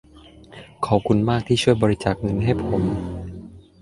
[0.85, 2.83] ขอบคุณมากที่ช่วยบริจาคเงินให้ผม